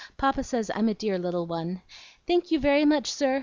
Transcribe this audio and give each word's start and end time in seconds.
Papa 0.17 0.43
says 0.43 0.71
I'm 0.73 0.89
a 0.89 0.95
dear 0.95 1.19
little 1.19 1.45
one. 1.45 1.83
Thank 2.25 2.49
you 2.49 2.59
very 2.59 2.85
much, 2.85 3.05
sir. 3.11 3.39